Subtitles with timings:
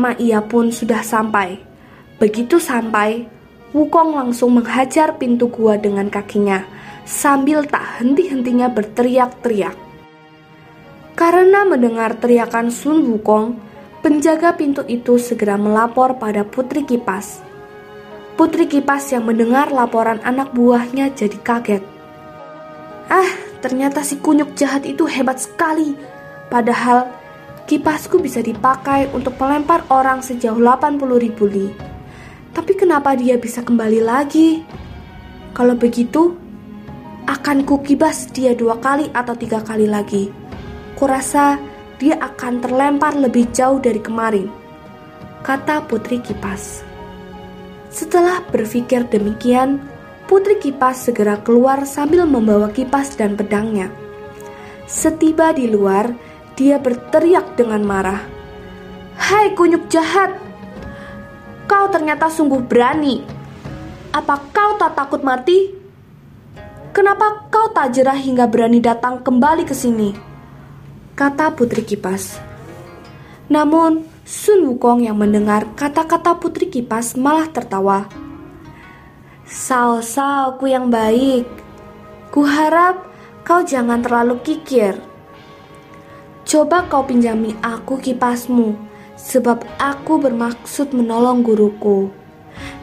[0.00, 1.60] lama ia pun sudah sampai.
[2.16, 3.28] Begitu sampai,
[3.76, 6.64] Wukong langsung menghajar pintu gua dengan kakinya
[7.04, 9.76] sambil tak henti-hentinya berteriak-teriak.
[11.12, 13.60] Karena mendengar teriakan Sun Wukong,
[14.00, 17.44] penjaga pintu itu segera melapor pada Putri Kipas.
[18.40, 21.84] Putri Kipas yang mendengar laporan anak buahnya jadi kaget.
[23.12, 23.28] Ah,
[23.60, 25.92] ternyata si kunyuk jahat itu hebat sekali.
[26.48, 27.19] Padahal
[27.70, 31.70] Kipasku bisa dipakai untuk melempar orang sejauh 80 ribu li.
[32.50, 34.66] Tapi kenapa dia bisa kembali lagi?
[35.54, 36.34] Kalau begitu,
[37.30, 40.34] akan kukibas dia dua kali atau tiga kali lagi.
[40.98, 41.62] Kurasa
[42.02, 44.50] dia akan terlempar lebih jauh dari kemarin,
[45.46, 46.82] kata Putri Kipas.
[47.86, 49.78] Setelah berpikir demikian,
[50.26, 53.94] Putri Kipas segera keluar sambil membawa kipas dan pedangnya.
[54.90, 56.29] Setiba di luar,
[56.60, 58.20] dia berteriak dengan marah.
[59.16, 60.36] Hai kunyuk jahat,
[61.64, 63.24] kau ternyata sungguh berani.
[64.12, 65.72] Apa kau tak takut mati?
[66.92, 70.12] Kenapa kau tak jerah hingga berani datang kembali ke sini?
[71.16, 72.36] Kata Putri Kipas.
[73.48, 78.04] Namun, Sun Wukong yang mendengar kata-kata Putri Kipas malah tertawa.
[79.48, 81.48] Sao-sao ku yang baik.
[82.28, 83.08] Kuharap
[83.48, 85.09] kau jangan terlalu kikir.
[86.44, 88.74] Coba kau pinjami aku kipasmu,
[89.14, 92.08] sebab aku bermaksud menolong guruku.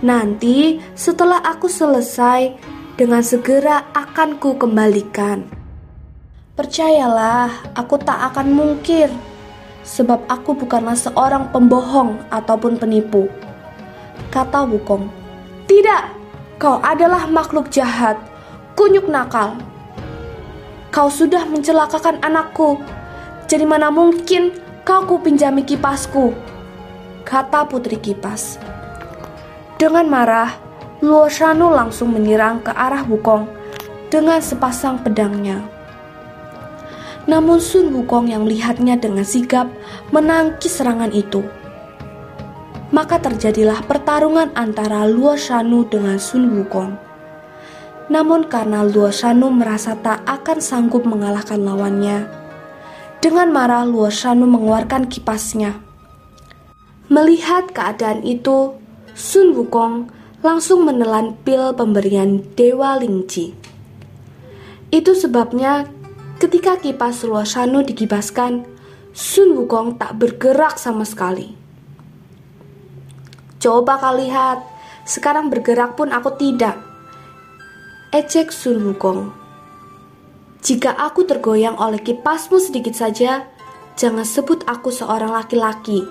[0.01, 2.53] Nanti setelah aku selesai,
[2.97, 5.45] dengan segera akan ku kembalikan.
[6.57, 9.13] Percayalah, aku tak akan mungkir,
[9.85, 13.29] sebab aku bukanlah seorang pembohong ataupun penipu.
[14.33, 15.05] Kata Wukong,
[15.69, 16.03] Tidak,
[16.57, 18.17] kau adalah makhluk jahat,
[18.73, 19.53] kunyuk nakal.
[20.89, 22.81] Kau sudah mencelakakan anakku,
[23.47, 24.51] jadi mana mungkin
[24.83, 26.35] kau ku pinjami kipasku?
[27.23, 28.59] Kata putri kipas.
[29.79, 30.51] Dengan marah,
[30.99, 33.47] Luo Shanu langsung menyerang ke arah Wukong
[34.11, 35.63] dengan sepasang pedangnya.
[37.23, 39.71] Namun Sun Wukong yang melihatnya dengan sigap
[40.11, 41.43] menangkis serangan itu.
[42.91, 46.99] Maka terjadilah pertarungan antara Luo Shanu dengan Sun Wukong.
[48.11, 52.46] Namun karena Luo Shanu merasa tak akan sanggup mengalahkan lawannya,
[53.17, 55.81] dengan marah Luo Shanu mengeluarkan kipasnya.
[57.09, 58.77] Melihat keadaan itu,
[59.17, 60.11] Sun Wukong
[60.45, 63.57] langsung menelan pil pemberian Dewa Lingji.
[64.93, 65.89] Itu sebabnya
[66.37, 68.67] ketika kipas Luo Shanu dikibaskan,
[69.17, 71.57] Sun Wukong tak bergerak sama sekali.
[73.57, 74.61] Coba kau lihat,
[75.09, 76.77] sekarang bergerak pun aku tidak.
[78.13, 79.46] Ecek Sun Wukong.
[80.67, 83.47] Jika aku tergoyang oleh kipasmu sedikit saja,
[83.95, 86.03] jangan sebut aku seorang laki-laki.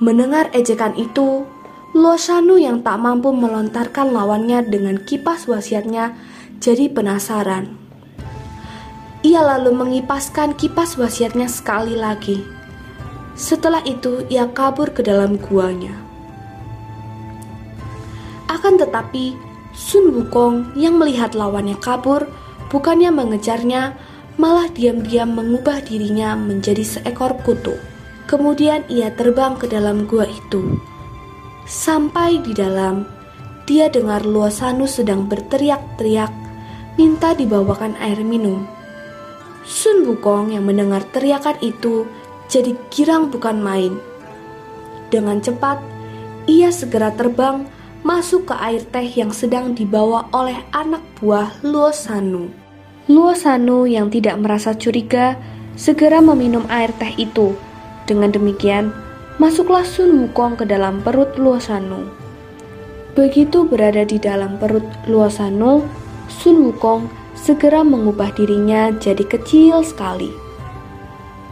[0.00, 1.44] Mendengar ejekan itu,
[1.92, 6.16] Losanu yang tak mampu melontarkan lawannya dengan kipas wasiatnya
[6.56, 7.76] jadi penasaran.
[9.20, 12.40] Ia lalu mengipaskan kipas wasiatnya sekali lagi.
[13.36, 15.92] Setelah itu, ia kabur ke dalam guanya.
[18.48, 19.36] Akan tetapi,
[19.76, 22.24] Sun Wukong yang melihat lawannya kabur
[22.68, 23.96] bukannya mengejarnya,
[24.38, 27.74] malah diam-diam mengubah dirinya menjadi seekor kutu.
[28.28, 30.78] Kemudian ia terbang ke dalam gua itu.
[31.68, 33.08] Sampai di dalam,
[33.68, 36.32] dia dengar Luasanu sedang berteriak-teriak,
[36.96, 38.64] minta dibawakan air minum.
[39.68, 42.08] Sun Wukong yang mendengar teriakan itu
[42.48, 44.00] jadi girang bukan main.
[45.12, 45.80] Dengan cepat,
[46.48, 47.68] ia segera terbang
[48.06, 52.50] masuk ke air teh yang sedang dibawa oleh anak buah Luo Sanu.
[53.10, 55.34] Luo Sanu yang tidak merasa curiga
[55.74, 57.56] segera meminum air teh itu.
[58.06, 58.94] Dengan demikian,
[59.42, 62.06] masuklah Sun Wukong ke dalam perut Luo Sanu.
[63.18, 65.82] Begitu berada di dalam perut Luo Sanu,
[66.30, 70.30] Sun Wukong segera mengubah dirinya jadi kecil sekali.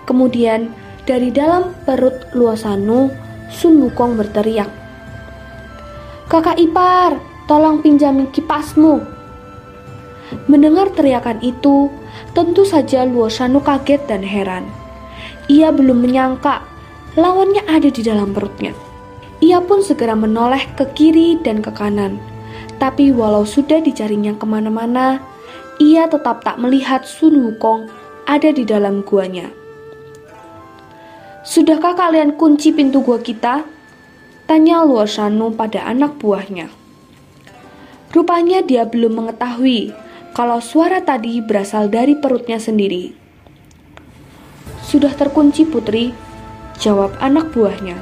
[0.06, 0.70] Kemudian,
[1.06, 3.10] dari dalam perut Luo Sanu,
[3.50, 4.85] Sun Wukong berteriak,
[6.26, 8.98] Kakak ipar, tolong pinjamin kipasmu.
[10.50, 11.86] Mendengar teriakan itu,
[12.34, 14.66] tentu saja Luo Shanu kaget dan heran.
[15.46, 16.66] Ia belum menyangka
[17.14, 18.74] lawannya ada di dalam perutnya.
[19.38, 22.18] Ia pun segera menoleh ke kiri dan ke kanan.
[22.82, 25.22] Tapi walau sudah dicarinya ke mana-mana,
[25.78, 27.86] ia tetap tak melihat Sun Wukong
[28.26, 29.46] ada di dalam guanya.
[31.46, 33.75] Sudahkah kalian kunci pintu gua kita?
[34.46, 36.70] Tanya Luo Shanu pada anak buahnya.
[38.14, 39.90] Rupanya dia belum mengetahui
[40.38, 43.10] kalau suara tadi berasal dari perutnya sendiri.
[44.86, 46.14] Sudah terkunci putri,
[46.78, 47.98] jawab anak buahnya.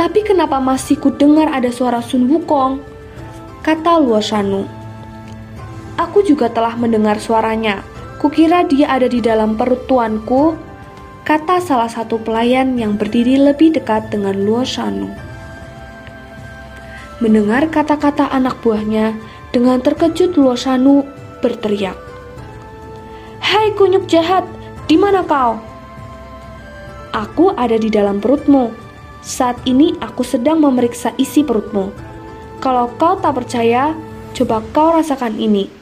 [0.00, 2.80] Tapi kenapa masih ku dengar ada suara Sun Wukong?
[3.60, 4.64] Kata Luo Shanu.
[6.00, 7.84] Aku juga telah mendengar suaranya.
[8.16, 10.56] Kukira dia ada di dalam perut tuanku.
[11.28, 15.25] Kata salah satu pelayan yang berdiri lebih dekat dengan Luo Shanu.
[17.16, 19.16] Mendengar kata-kata anak buahnya,
[19.48, 21.00] dengan terkejut Luo Shanu
[21.40, 21.96] berteriak.
[23.40, 24.44] Hai kunyuk jahat,
[24.84, 25.56] di mana kau?
[27.16, 28.68] Aku ada di dalam perutmu,
[29.24, 31.88] saat ini aku sedang memeriksa isi perutmu.
[32.60, 33.96] Kalau kau tak percaya,
[34.36, 35.72] coba kau rasakan ini.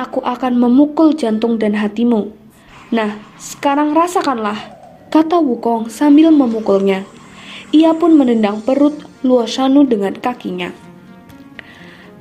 [0.00, 2.32] Aku akan memukul jantung dan hatimu.
[2.88, 4.56] Nah, sekarang rasakanlah,
[5.12, 7.04] kata Wukong sambil memukulnya.
[7.68, 10.70] Ia pun menendang perut Luo Shanu dengan kakinya.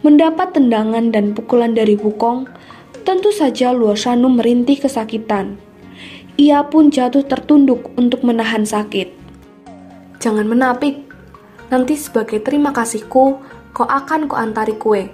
[0.01, 2.49] Mendapat tendangan dan pukulan dari Wukong,
[3.05, 5.61] tentu saja Luo Shanu merintih kesakitan.
[6.41, 9.13] Ia pun jatuh tertunduk untuk menahan sakit.
[10.17, 11.05] Jangan menapik.
[11.69, 13.45] Nanti sebagai terima kasihku,
[13.77, 15.13] kau akan kuantari kue.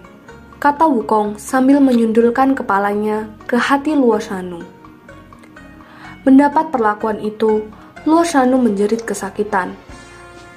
[0.64, 4.64] Kata Wukong sambil menyundulkan kepalanya ke hati Luo Shanu.
[6.24, 7.68] Mendapat perlakuan itu,
[8.08, 9.76] Luo Shanu menjerit kesakitan.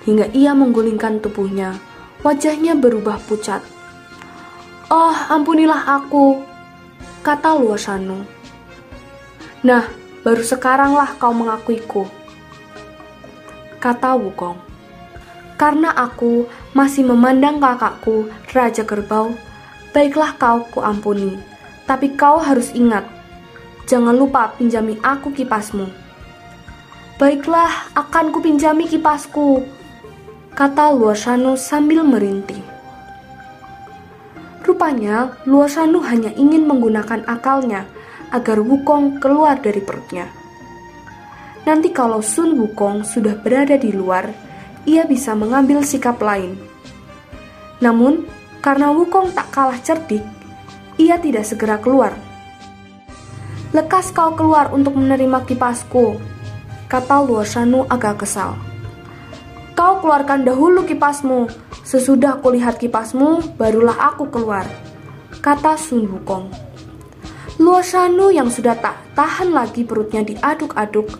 [0.06, 1.76] Hingga ia menggulingkan tubuhnya,
[2.22, 3.60] wajahnya berubah pucat.
[4.86, 6.40] Oh, ampunilah aku,
[7.26, 8.22] kata Luo Shanu.
[9.66, 9.82] Nah,
[10.22, 12.06] baru sekaranglah kau mengakuiku
[13.86, 14.58] kata Wukong.
[15.54, 19.32] Karena aku masih memandang kakakku, Raja Kerbau,
[19.94, 21.38] baiklah kau kuampuni.
[21.86, 23.06] Tapi kau harus ingat,
[23.86, 25.86] jangan lupa pinjami aku kipasmu.
[27.16, 29.64] Baiklah, akan kupinjami kipasku,
[30.56, 32.64] kata Luoshanu sambil merintih.
[34.64, 37.84] Rupanya, Luoshanu hanya ingin menggunakan akalnya
[38.32, 40.32] agar Wukong keluar dari perutnya.
[41.68, 44.32] Nanti kalau Sun Wukong sudah berada di luar,
[44.88, 46.56] ia bisa mengambil sikap lain.
[47.84, 48.24] Namun,
[48.64, 50.24] karena Wukong tak kalah cerdik,
[50.96, 52.16] ia tidak segera keluar.
[53.76, 56.16] Lekas kau keluar untuk menerima kipasku,
[56.88, 58.56] kata Luo Shanu agak kesal.
[59.76, 61.52] Kau keluarkan dahulu kipasmu,
[61.84, 64.64] sesudah kulihat kipasmu, barulah aku keluar,
[65.44, 66.48] kata Sun Wukong.
[67.60, 71.12] Luo Shanu yang sudah tak tahan lagi perutnya diaduk-aduk,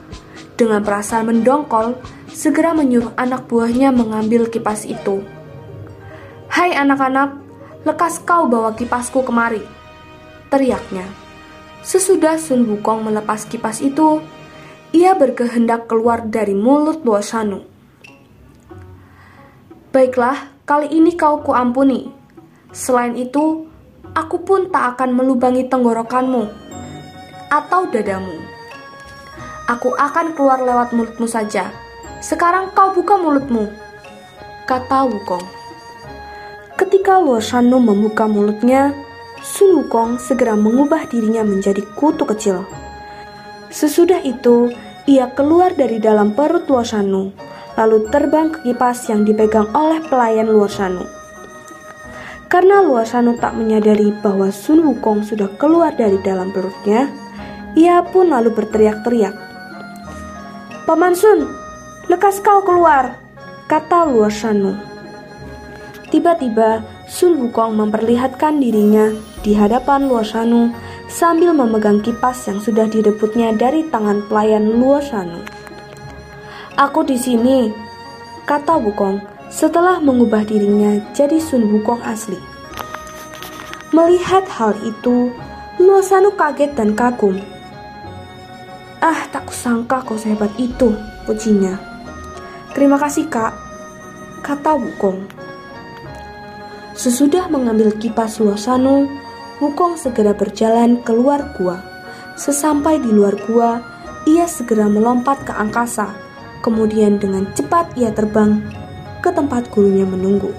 [0.56, 2.00] dengan perasaan mendongkol,
[2.32, 5.20] segera menyuruh anak buahnya mengambil kipas itu.
[6.48, 7.36] Hai anak-anak,
[7.84, 9.60] lekas kau bawa kipasku kemari,
[10.48, 11.04] teriaknya.
[11.84, 14.24] Sesudah Sun Wukong melepas kipas itu,
[14.96, 17.75] ia berkehendak keluar dari mulut Luo Shanu.
[19.96, 22.12] Baiklah, kali ini kau kuampuni.
[22.68, 23.64] Selain itu,
[24.12, 26.52] aku pun tak akan melubangi tenggorokanmu
[27.48, 28.36] atau dadamu.
[29.64, 31.72] Aku akan keluar lewat mulutmu saja.
[32.20, 33.72] Sekarang kau buka mulutmu,
[34.68, 35.48] kata Wukong.
[36.76, 37.40] Ketika Luo
[37.80, 38.92] membuka mulutnya,
[39.40, 42.68] Sun Wukong segera mengubah dirinya menjadi kutu kecil.
[43.72, 44.76] Sesudah itu,
[45.08, 46.84] ia keluar dari dalam perut Luo
[47.76, 51.04] lalu terbang ke kipas yang dipegang oleh pelayan Luo Shanu.
[52.48, 57.12] Karena Luo Shanu tak menyadari bahwa Sun Wukong sudah keluar dari dalam perutnya,
[57.76, 59.36] ia pun lalu berteriak-teriak.
[60.88, 61.44] Paman Sun,
[62.08, 63.18] lekas kau keluar,
[63.68, 64.78] kata Luo Shanu.
[66.08, 66.80] Tiba-tiba,
[67.10, 69.12] Sun Wukong memperlihatkan dirinya
[69.44, 70.70] di hadapan Luo Shanu
[71.10, 75.55] sambil memegang kipas yang sudah direbutnya dari tangan pelayan Luo Shanu.
[76.76, 77.72] Aku di sini,
[78.44, 79.16] kata Wukong
[79.48, 82.36] setelah mengubah dirinya jadi Sun Wukong asli.
[83.96, 85.32] Melihat hal itu,
[85.80, 87.40] Luo Shanu kaget dan kagum
[89.00, 90.92] Ah, tak kusangka kau sehebat itu,
[91.24, 91.80] pujinya.
[92.76, 93.56] Terima kasih, Kak,
[94.44, 95.24] kata Wukong.
[96.92, 99.08] Sesudah mengambil kipas Luosano,
[99.64, 101.80] Wukong segera berjalan keluar gua.
[102.36, 103.80] Sesampai di luar gua,
[104.28, 106.25] ia segera melompat ke angkasa.
[106.64, 108.60] Kemudian dengan cepat ia terbang
[109.22, 110.54] ke tempat gurunya menunggu.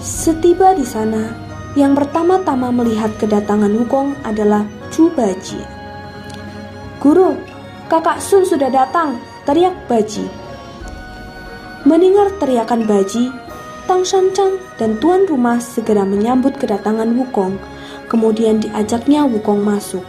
[0.00, 1.34] Setiba di sana,
[1.76, 5.60] yang pertama-tama melihat kedatangan Wukong adalah Chu Baji.
[7.02, 7.36] Guru,
[7.92, 10.24] kakak Sun sudah datang, teriak Baji.
[11.84, 13.28] Mendengar teriakan Baji,
[13.86, 17.60] Tang Shanchang dan tuan rumah segera menyambut kedatangan Wukong.
[18.06, 20.02] Kemudian diajaknya Wukong masuk.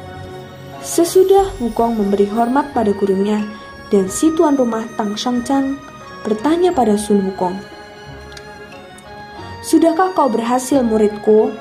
[0.81, 3.56] Sesudah Wukong memberi hormat pada gurunya
[3.93, 5.79] dan si tuan rumah Tang Shanchang
[6.27, 7.55] bertanya pada Sun Wukong,
[9.67, 11.51] Sudahkah kau berhasil muridku?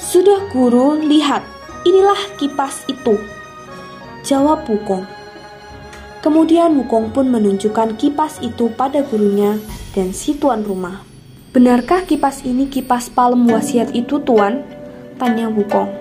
[0.00, 1.44] Sudah guru, lihat,
[1.84, 3.20] inilah kipas itu.
[4.24, 5.04] Jawab Wukong.
[6.24, 9.60] Kemudian Wukong pun menunjukkan kipas itu pada gurunya
[9.92, 11.04] dan si tuan rumah.
[11.52, 14.64] Benarkah kipas ini kipas palem wasiat itu tuan?
[15.20, 15.92] Tanya Wukong.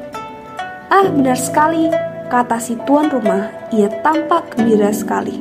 [0.88, 1.92] Ah benar sekali,
[2.34, 3.70] kata si tuan rumah.
[3.70, 5.38] Ia tampak gembira sekali.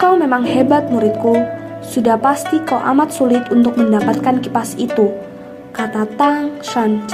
[0.00, 1.36] Kau memang hebat muridku,
[1.84, 5.12] sudah pasti kau amat sulit untuk mendapatkan kipas itu,
[5.76, 7.04] kata Tang Shan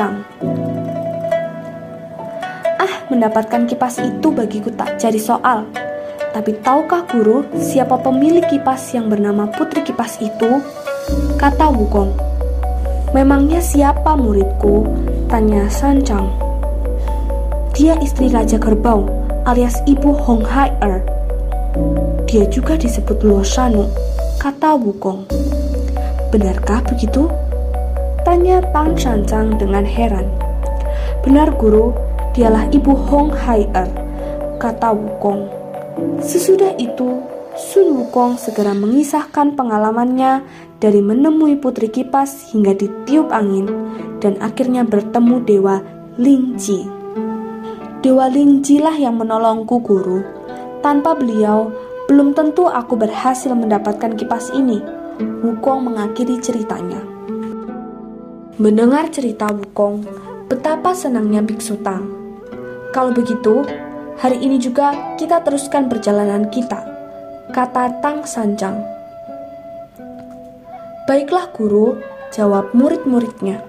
[3.10, 5.66] mendapatkan kipas itu bagiku tak jadi soal.
[6.30, 10.62] Tapi tahukah guru siapa pemilik kipas yang bernama Putri Kipas itu?
[11.34, 12.14] Kata Wukong.
[13.10, 14.86] Memangnya siapa muridku?
[15.26, 16.49] Tanya Sanchang.
[17.80, 19.08] Dia istri Raja Kerbau
[19.48, 21.00] alias Ibu Hong Hai Er.
[22.28, 23.88] Dia juga disebut Luo Shanu,
[24.36, 25.24] kata Wukong.
[26.28, 27.32] Benarkah begitu?
[28.20, 30.28] Tanya Tang Shanchang dengan heran.
[31.24, 31.96] Benar guru,
[32.36, 33.88] dialah ibu Hong Hai Er,
[34.60, 35.48] kata Wukong.
[36.20, 37.24] Sesudah itu,
[37.56, 40.44] Sun Wukong segera mengisahkan pengalamannya
[40.84, 43.72] dari menemui putri kipas hingga ditiup angin
[44.20, 45.80] dan akhirnya bertemu Dewa
[46.20, 46.99] Lingji.
[48.00, 50.24] Dewa Lingji lah yang menolongku guru.
[50.80, 51.68] Tanpa beliau,
[52.08, 54.80] belum tentu aku berhasil mendapatkan kipas ini.
[55.44, 56.96] Wukong mengakhiri ceritanya.
[58.56, 60.08] Mendengar cerita Wukong,
[60.48, 62.08] betapa senangnya Biksu Tang.
[62.96, 63.68] Kalau begitu,
[64.16, 66.80] hari ini juga kita teruskan perjalanan kita,
[67.52, 68.80] kata Tang Sanjang.
[71.04, 72.00] Baiklah guru,
[72.32, 73.60] jawab murid-muridnya.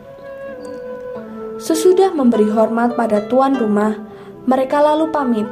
[1.60, 4.11] Sesudah memberi hormat pada tuan rumah,
[4.46, 5.48] mereka lalu pamit.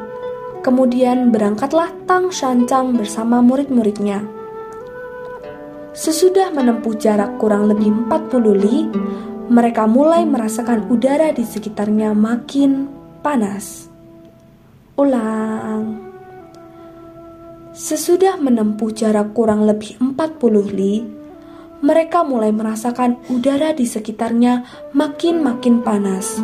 [0.59, 4.27] Kemudian berangkatlah Tang Shancang bersama murid-muridnya.
[5.95, 8.77] Sesudah menempuh jarak kurang lebih 40 li,
[9.49, 12.85] mereka mulai merasakan udara di sekitarnya makin
[13.25, 13.89] panas.
[14.99, 16.05] Ulang.
[17.73, 21.03] Sesudah menempuh jarak kurang lebih 40 li,
[21.79, 26.37] mereka mulai merasakan udara di sekitarnya makin-makin panas.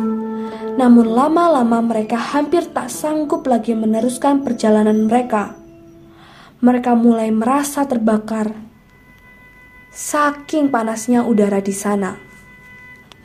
[0.76, 5.56] Namun lama-lama mereka hampir tak sanggup lagi meneruskan perjalanan mereka.
[6.60, 8.52] Mereka mulai merasa terbakar.
[9.88, 12.20] Saking panasnya udara di sana.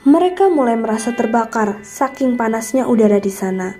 [0.08, 3.76] Mereka mulai merasa terbakar saking panasnya udara di sana.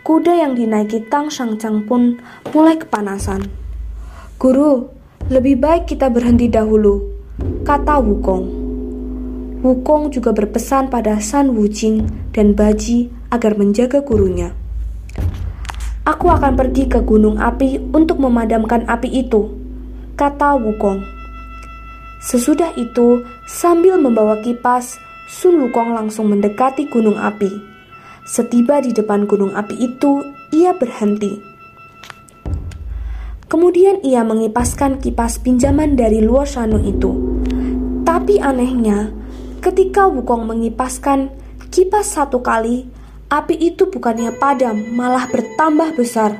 [0.00, 2.18] Kuda yang dinaiki Tang Shangchang pun
[2.56, 3.46] mulai kepanasan.
[4.40, 4.88] Guru,
[5.28, 7.04] lebih baik kita berhenti dahulu,
[7.68, 8.59] kata Wukong.
[9.60, 14.56] Wukong juga berpesan pada San Wujing dan Baji agar menjaga gurunya.
[16.08, 19.52] Aku akan pergi ke gunung api untuk memadamkan api itu,
[20.16, 21.04] kata Wukong.
[22.24, 24.96] Sesudah itu, sambil membawa kipas,
[25.28, 27.52] Sun Wukong langsung mendekati gunung api.
[28.24, 30.24] Setiba di depan gunung api itu,
[30.56, 31.36] ia berhenti.
[33.44, 37.12] Kemudian ia mengipaskan kipas pinjaman dari Luo Shanu itu.
[38.08, 39.19] Tapi anehnya,
[39.60, 41.28] ketika Wukong mengipaskan
[41.68, 42.88] kipas satu kali,
[43.28, 46.34] api itu bukannya padam, malah bertambah besar.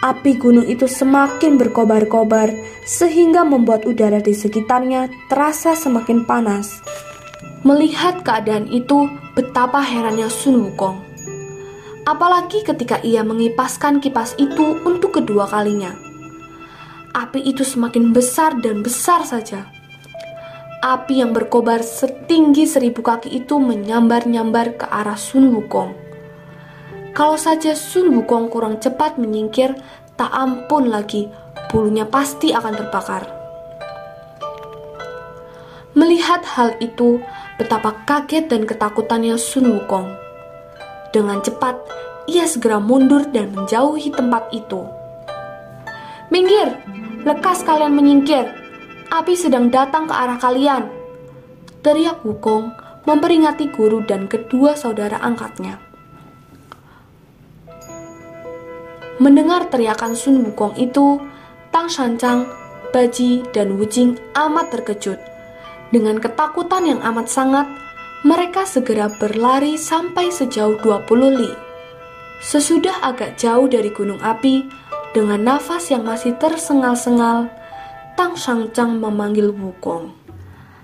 [0.00, 2.52] Api gunung itu semakin berkobar-kobar,
[2.84, 6.80] sehingga membuat udara di sekitarnya terasa semakin panas.
[7.64, 11.00] Melihat keadaan itu, betapa herannya Sun Wukong.
[12.06, 15.90] Apalagi ketika ia mengipaskan kipas itu untuk kedua kalinya.
[17.16, 19.75] Api itu semakin besar dan besar saja.
[20.86, 25.90] Api yang berkobar setinggi seribu kaki itu menyambar-nyambar ke arah Sun Wukong.
[27.10, 29.74] Kalau saja Sun Wukong kurang cepat menyingkir,
[30.14, 31.26] tak ampun lagi,
[31.74, 33.26] bulunya pasti akan terbakar.
[35.98, 37.18] Melihat hal itu,
[37.58, 40.06] betapa kaget dan ketakutannya Sun Wukong.
[41.10, 41.82] Dengan cepat,
[42.30, 44.86] ia segera mundur dan menjauhi tempat itu.
[46.30, 46.78] Minggir,
[47.26, 48.65] lekas kalian menyingkir.
[49.10, 50.90] Api sedang datang ke arah kalian.
[51.80, 52.72] Teriak Wukong
[53.06, 55.78] memperingati guru dan kedua saudara angkatnya.
[59.22, 61.22] Mendengar teriakan Sun Wukong itu,
[61.72, 62.44] Tang Shancang,
[62.92, 65.36] Baji, dan Wujing amat terkejut
[65.94, 67.66] dengan ketakutan yang amat sangat,
[68.26, 71.52] mereka segera berlari sampai sejauh 20 li.
[72.42, 74.86] Sesudah agak jauh dari gunung api,
[75.16, 77.48] Dengan nafas yang masih tersengal-sengal,
[78.16, 80.08] Tang Shangchang memanggil Wukong.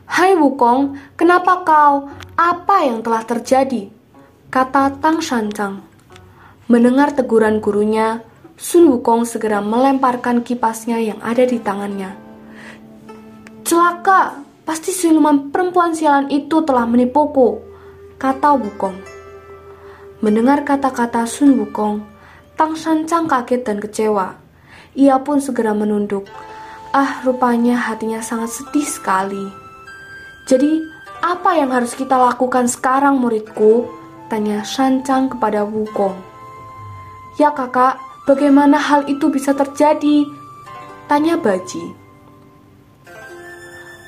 [0.05, 2.13] Hai Wukong, kenapa kau?
[2.37, 3.89] Apa yang telah terjadi?
[4.53, 5.81] Kata Tang Shangchang.
[6.69, 8.21] Mendengar teguran gurunya,
[8.61, 12.13] Sun Wukong segera melemparkan kipasnya yang ada di tangannya.
[13.65, 17.65] Celaka, pasti siluman perempuan sialan itu telah menipuku,
[18.21, 19.01] kata Wukong.
[20.21, 22.05] Mendengar kata-kata Sun Wukong,
[22.61, 24.37] Tang Shancang kaget dan kecewa.
[24.93, 26.29] Ia pun segera menunduk.
[26.93, 29.49] Ah, rupanya hatinya sangat sedih sekali.
[30.45, 30.85] Jadi,
[31.25, 33.89] apa yang harus kita lakukan sekarang muridku?
[34.29, 36.13] Tanya Shancang kepada Wukong.
[37.41, 37.97] Ya kakak,
[38.29, 40.29] bagaimana hal itu bisa terjadi?
[41.09, 41.97] Tanya Baji.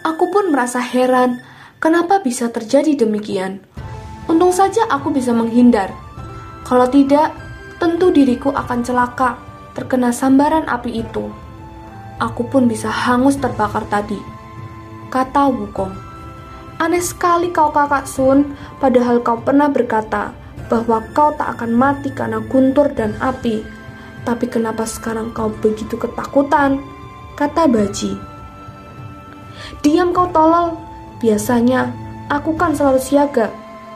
[0.04, 1.40] Aku pun merasa heran,
[1.80, 3.64] kenapa bisa terjadi demikian.
[4.28, 5.88] Untung saja aku bisa menghindar.
[6.68, 7.32] Kalau tidak,
[7.80, 9.40] tentu diriku akan celaka
[9.72, 11.43] terkena sambaran api itu.
[12.22, 14.18] Aku pun bisa hangus terbakar tadi.
[15.10, 15.94] Kata Wukong.
[16.78, 20.34] Aneh sekali kau kakak Sun, padahal kau pernah berkata
[20.66, 23.62] bahwa kau tak akan mati karena guntur dan api.
[24.24, 26.80] Tapi kenapa sekarang kau begitu ketakutan?
[27.34, 28.14] Kata Baji.
[29.82, 30.74] Diam kau tolol.
[31.22, 31.88] Biasanya
[32.30, 33.48] aku kan selalu siaga.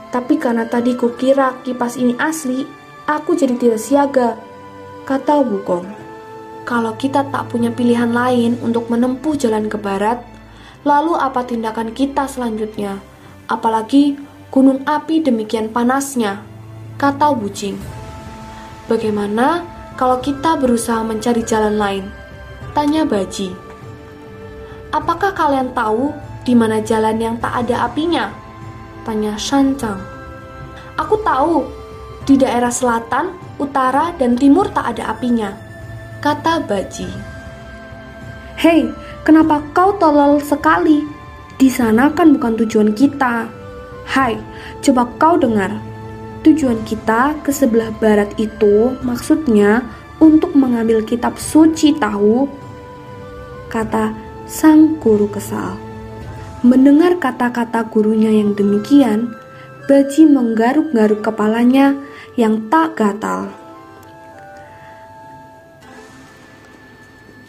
[0.09, 2.65] Tapi karena tadi kukira kipas ini asli,
[3.05, 4.29] aku jadi tidak siaga.
[5.05, 6.08] Kata Wukong.
[6.69, 10.21] Kalau kita tak punya pilihan lain untuk menempuh jalan ke barat,
[10.85, 13.01] lalu apa tindakan kita selanjutnya?
[13.49, 14.21] Apalagi
[14.53, 16.45] gunung api demikian panasnya,
[17.01, 17.81] kata Wujing.
[18.85, 19.65] Bagaimana
[19.97, 22.05] kalau kita berusaha mencari jalan lain?
[22.77, 23.49] Tanya Baji.
[24.93, 26.13] Apakah kalian tahu
[26.45, 28.29] di mana jalan yang tak ada apinya?
[29.09, 30.05] Tanya Shancang.
[31.01, 31.65] Aku tahu,
[32.29, 35.68] di daerah selatan, utara, dan timur tak ada apinya.
[36.19, 37.07] Kata Baji.
[38.59, 38.91] Hei,
[39.23, 41.07] kenapa kau tolol sekali?
[41.55, 43.47] Di sana kan bukan tujuan kita.
[44.03, 44.35] Hai,
[44.83, 45.79] coba kau dengar.
[46.42, 49.87] Tujuan kita ke sebelah barat itu maksudnya
[50.19, 52.51] untuk mengambil kitab suci tahu.
[53.71, 54.11] Kata
[54.51, 55.79] sang guru kesal.
[56.66, 59.38] Mendengar kata-kata gurunya yang demikian,
[59.87, 61.95] Baji menggaruk-garuk kepalanya
[62.35, 63.58] yang tak gatal.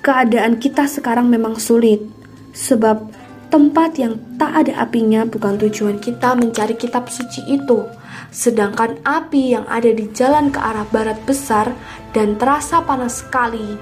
[0.10, 2.02] Keadaan kita sekarang memang sulit,
[2.50, 3.14] sebab
[3.54, 7.86] tempat yang tak ada apinya bukan tujuan kita mencari kitab suci itu,
[8.34, 11.78] sedangkan api yang ada di jalan ke arah barat besar
[12.10, 13.78] dan terasa panas sekali.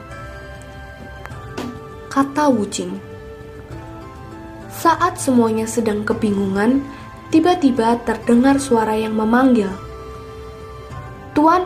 [2.12, 3.00] Kata Wujing.
[4.68, 6.84] Saat semuanya sedang kebingungan,
[7.32, 9.72] tiba-tiba terdengar suara yang memanggil.
[11.32, 11.64] Tuan,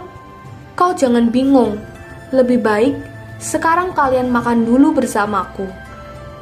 [0.78, 1.82] kau jangan bingung.
[2.30, 3.11] Lebih baik
[3.42, 5.66] sekarang kalian makan dulu bersamaku.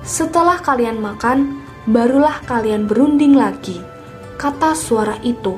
[0.04, 3.80] Setelah kalian makan, barulah kalian berunding lagi,
[4.36, 5.56] kata suara itu.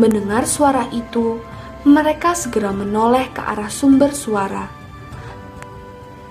[0.00, 1.36] Mendengar suara itu,
[1.84, 4.72] mereka segera menoleh ke arah sumber suara.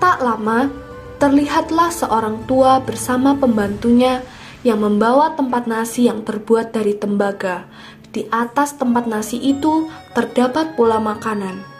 [0.01, 0.73] Tak lama,
[1.21, 4.25] terlihatlah seorang tua bersama pembantunya
[4.65, 7.69] yang membawa tempat nasi yang terbuat dari tembaga.
[8.09, 9.85] Di atas tempat nasi itu
[10.17, 11.76] terdapat pula makanan.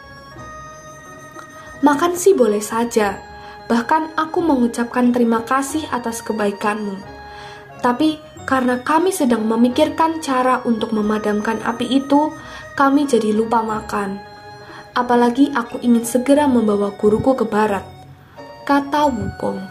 [1.78, 3.22] Makan sih boleh saja,
[3.70, 6.98] bahkan aku mengucapkan terima kasih atas kebaikanmu.
[7.78, 12.34] Tapi karena kami sedang memikirkan cara untuk memadamkan api itu,
[12.74, 14.18] kami jadi lupa makan.
[14.98, 17.86] Apalagi aku ingin segera membawa guruku ke barat
[18.68, 19.64] kata Wukong.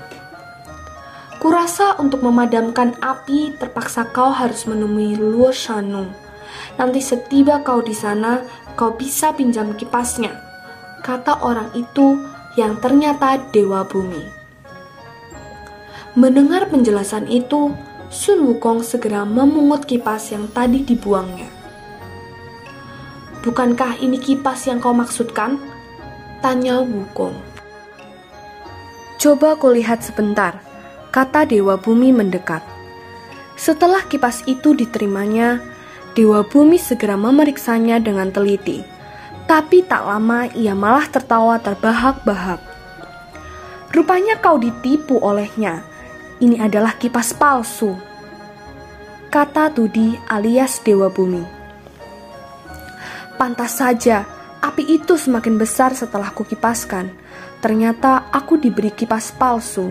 [1.38, 6.10] Kurasa untuk memadamkan api terpaksa kau harus menemui Luo Shanu.
[6.82, 8.42] Nanti setiba kau di sana,
[8.74, 10.34] kau bisa pinjam kipasnya,
[11.06, 12.18] kata orang itu
[12.58, 14.24] yang ternyata Dewa Bumi.
[16.18, 17.70] Mendengar penjelasan itu,
[18.10, 21.46] Sun Wukong segera memungut kipas yang tadi dibuangnya.
[23.46, 25.62] Bukankah ini kipas yang kau maksudkan?
[26.42, 27.38] Tanya Wukong.
[29.22, 30.58] Coba kau lihat sebentar,
[31.14, 32.66] kata Dewa Bumi mendekat.
[33.54, 35.62] Setelah kipas itu diterimanya,
[36.18, 38.97] Dewa Bumi segera memeriksanya dengan teliti.
[39.48, 42.60] Tapi tak lama ia malah tertawa terbahak-bahak.
[43.96, 45.88] Rupanya kau ditipu olehnya.
[46.44, 47.96] Ini adalah kipas palsu.
[49.32, 51.42] Kata Tudi alias Dewa Bumi.
[53.40, 54.28] Pantas saja,
[54.60, 57.10] api itu semakin besar setelah kukipaskan
[57.58, 59.90] Ternyata aku diberi kipas palsu.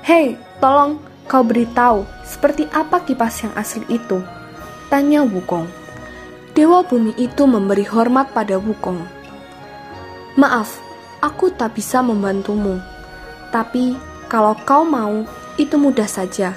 [0.00, 0.96] Hei, tolong
[1.28, 4.24] kau beritahu seperti apa kipas yang asli itu?
[4.88, 5.85] Tanya Wukong.
[6.56, 9.04] Dewa bumi itu memberi hormat pada Wukong.
[10.40, 10.80] Maaf,
[11.20, 12.80] aku tak bisa membantumu.
[13.52, 13.92] Tapi
[14.32, 15.28] kalau kau mau,
[15.60, 16.56] itu mudah saja.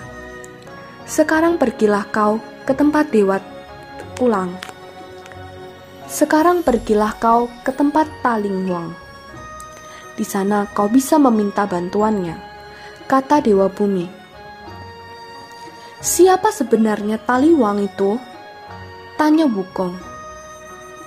[1.03, 3.43] Sekarang pergilah kau ke tempat dewa
[4.15, 4.55] pulang.
[6.07, 8.95] Sekarang pergilah kau ke tempat Taling Wang.
[10.15, 12.39] Di sana kau bisa meminta bantuannya,
[13.03, 14.07] kata Dewa Bumi.
[15.99, 18.28] Siapa sebenarnya Taliwang itu?
[19.19, 19.99] Tanya Wukong.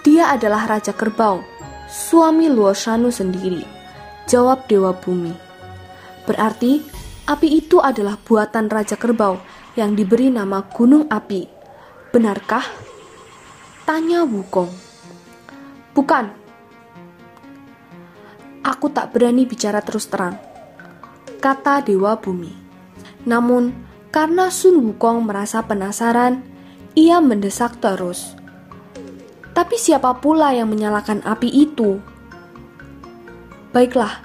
[0.05, 1.40] Dia adalah Raja Kerbau,
[1.88, 3.64] suami Luo Shanu sendiri,
[4.29, 5.33] jawab Dewa Bumi.
[6.29, 6.85] Berarti
[7.25, 9.40] api itu adalah buatan Raja Kerbau
[9.81, 11.48] yang diberi nama Gunung Api.
[12.12, 12.61] Benarkah?
[13.88, 14.68] Tanya Wukong.
[15.96, 16.37] Bukan.
[18.61, 20.37] Aku tak berani bicara terus terang,
[21.40, 22.53] kata Dewa Bumi.
[23.25, 23.72] Namun,
[24.12, 26.51] karena Sun Wukong merasa penasaran,
[26.92, 28.37] ia mendesak terus.
[29.52, 32.00] Tapi siapa pula yang menyalakan api itu?
[33.72, 34.20] Baiklah,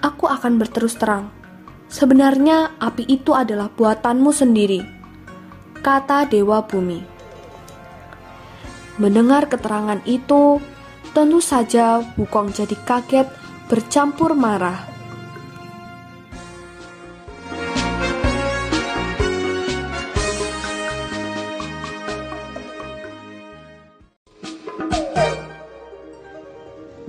[0.00, 1.32] aku akan berterus terang.
[1.90, 4.80] Sebenarnya api itu adalah buatanmu sendiri,
[5.80, 7.02] kata Dewa Bumi.
[9.00, 10.60] Mendengar keterangan itu,
[11.16, 13.28] tentu saja Wukong jadi kaget
[13.66, 14.89] bercampur marah.